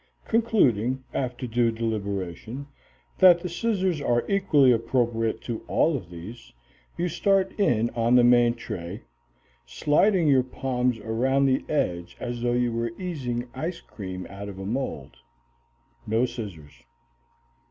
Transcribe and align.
Concluding, 0.25 1.03
after 1.13 1.45
due 1.45 1.69
deliberation, 1.71 2.65
that 3.19 3.39
the 3.41 3.47
scissors 3.47 4.01
are 4.01 4.25
equally 4.27 4.71
appropriate 4.71 5.41
to 5.41 5.63
all 5.67 5.95
of 5.95 6.09
these, 6.09 6.53
you 6.97 7.07
start 7.07 7.51
in 7.59 7.91
on 7.91 8.15
the 8.15 8.23
main 8.23 8.55
tray, 8.55 9.03
sliding 9.67 10.27
your 10.27 10.41
palms 10.41 10.97
around 10.97 11.45
the 11.45 11.63
edge 11.69 12.17
as 12.19 12.41
though 12.41 12.51
you 12.53 12.73
were 12.73 12.99
easing 12.99 13.47
ice 13.53 13.79
cream 13.79 14.25
out 14.27 14.49
of 14.49 14.57
a 14.57 14.65
mold. 14.65 15.17
No 16.07 16.25
scissors. 16.25 16.73